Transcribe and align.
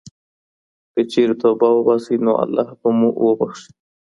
که 0.93 1.01
چېرې 1.11 1.35
توبه 1.41 1.67
وباسئ، 1.73 2.15
نو 2.25 2.31
الله 2.43 2.67
به 2.79 2.89
مو 2.97 3.09
وبښي. 3.25 3.69